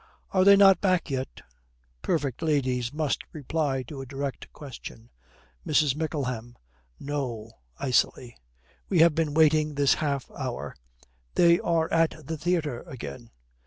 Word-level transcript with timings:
'Are 0.31 0.43
they 0.43 0.55
not 0.55 0.81
back 0.81 1.11
yet?' 1.11 1.43
Perfect 2.01 2.41
ladies 2.41 2.91
must 2.91 3.19
reply 3.33 3.83
to 3.83 4.01
a 4.01 4.05
direct 4.07 4.51
question. 4.51 5.11
MRS. 5.63 5.95
MICKLEHAM. 5.95 6.55
'No,' 6.99 7.51
icily. 7.77 8.35
'We 8.89 8.97
have 9.01 9.13
been 9.13 9.35
waiting 9.35 9.75
this 9.75 9.93
half 9.93 10.31
hour. 10.31 10.75
They 11.35 11.59
are 11.59 11.87
at 11.93 12.25
the 12.25 12.35
theatre 12.39 12.81
again.' 12.87 13.29